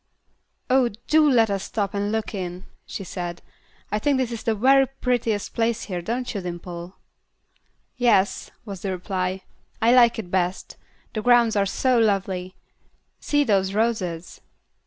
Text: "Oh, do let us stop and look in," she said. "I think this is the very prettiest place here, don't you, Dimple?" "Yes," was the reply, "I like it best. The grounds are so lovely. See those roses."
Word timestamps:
"Oh, 0.67 0.89
do 1.05 1.29
let 1.29 1.51
us 1.51 1.63
stop 1.63 1.93
and 1.93 2.11
look 2.11 2.33
in," 2.33 2.65
she 2.87 3.03
said. 3.03 3.43
"I 3.91 3.99
think 3.99 4.17
this 4.17 4.31
is 4.31 4.41
the 4.41 4.55
very 4.55 4.87
prettiest 4.87 5.53
place 5.53 5.83
here, 5.83 6.01
don't 6.01 6.33
you, 6.33 6.41
Dimple?" 6.41 6.95
"Yes," 7.97 8.49
was 8.65 8.81
the 8.81 8.89
reply, 8.89 9.43
"I 9.79 9.93
like 9.93 10.17
it 10.17 10.31
best. 10.31 10.75
The 11.13 11.21
grounds 11.21 11.55
are 11.55 11.67
so 11.67 11.99
lovely. 11.99 12.55
See 13.19 13.43
those 13.43 13.75
roses." 13.75 14.41